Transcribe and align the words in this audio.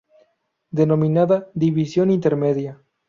Denominada 0.71 1.51
"División 1.53 2.09
Intermedia". 2.09 2.81